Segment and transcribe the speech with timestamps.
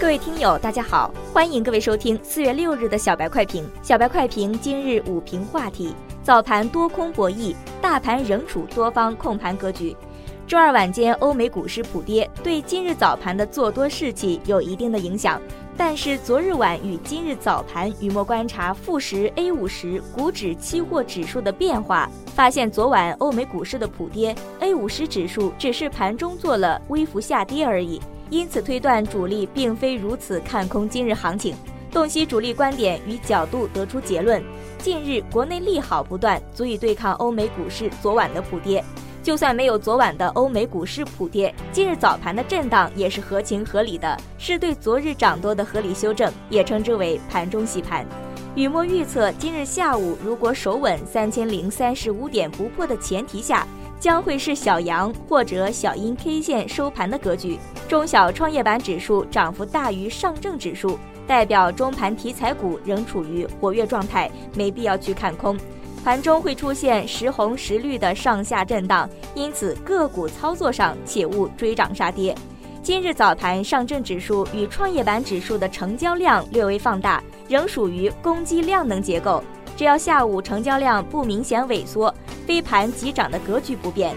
[0.00, 3.68] 各位听友，大家好，欢迎各位收听四月六日的小白快评。
[3.82, 7.52] 小白快评今日午评话题：早盘多空博弈，
[7.82, 9.96] 大盘仍处多方控盘格局。
[10.46, 15.42] 周二晚间，欧美股市普跌，对今日早盘的做多士气有一定的影响。
[15.76, 28.00] 但是昨日晚与今日早盘，雨墨观察富时 A 五十股指期货指数的变化，发现昨晚欧美股市的普跌，A 五十指数只是盘中做了微幅下跌而已。
[28.30, 31.54] 因此推断主力并非如此看空今日行情，
[31.90, 34.42] 洞悉主力观点与角度，得出结论：
[34.78, 38.84] 近日国内利好不断，足以对抗欧美股市昨晚的普跌。
[39.22, 48.06] 就算没有昨晚的欧美股市普跌，今日早盘的震荡也是合情合理的，是对昨日涨多的合理修正，也称之为盘中洗盘。
[48.54, 53.66] 雨墨预测，今日下午如果守稳三千零三十五点不破的前提下。
[54.00, 57.58] 将会是小阳或者小阴 K 线收盘的格局，
[57.88, 65.56] 中小创业板指数涨幅大于上证指数，代表中盘题材股仍处于活跃状态，没必要去看空。
[66.04, 72.34] 盘中会出现时红时绿的上下震荡，因此个股操作上切勿追涨杀跌。
[72.82, 79.42] 今日早盘上证指数与创业板指数的成交量略微放大，仍属于攻击量能结构。
[79.78, 82.14] 只要下午成交量不明显萎缩，
[82.46, 84.14] 飞盘急涨的格局不变。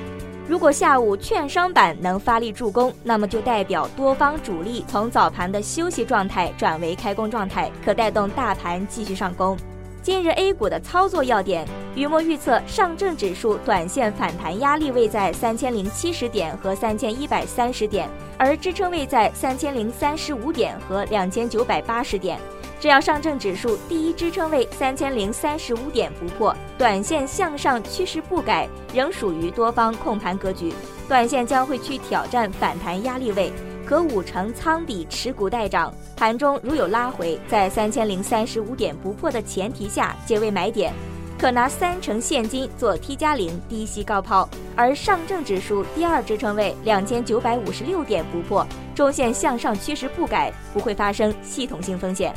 [0.52, 9.57] 如果下午券商板能发力助攻，那么就代表多方主力从早盘的休息状态转为开工状态，可带动大盘继续上攻。
[10.03, 22.38] 今日 A 股的操作要点，雨墨预测上证指数短线反弹压力位在三千零七十点和三千一百三十点，而支撑位在三千零三十五点和两千九百八十点。
[22.81, 30.74] 只要上证指数第一支撑位三千零三十五点不破，短线向上趋势不改，仍属于多方控盘格局，
[31.08, 33.53] 短线将会去挑战反弹压力位，
[33.86, 35.94] 可五成仓底持股待涨。
[36.16, 40.92] 盘中如有拉回，在三千零三十五点不破的前提下，皆为买点，
[41.38, 44.50] 可拿三成现金做 T 加零低吸高抛。
[44.75, 48.66] 而上证指数第二支撑位两千九百五十六点不破，
[48.96, 52.34] 中线向上趋势不改，不会发生系统性风险。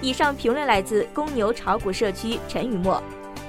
[0.00, 3.02] 以上评论来自公牛炒股社区陈雨墨，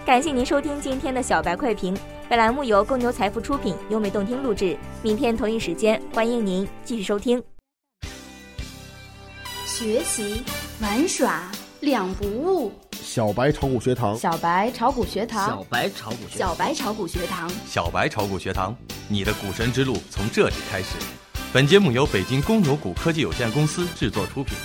[0.04, 1.96] 感谢您收听今天的小白快评。
[2.28, 4.76] 本栏目由公牛财富出品，优美动听录制。
[5.04, 7.42] 明天同一时间，欢迎您继续收听。
[9.64, 10.44] 学习
[10.82, 11.52] 玩耍
[11.82, 12.72] 两不误。
[13.00, 18.76] 小白炒股学堂，小白炒股学堂，小白炒股学小白炒股学堂，小白炒股学堂，
[19.08, 20.96] 你的股神之路从这里开始。
[21.54, 24.56] 本节目由北京公牛股科技有限公司制作出品。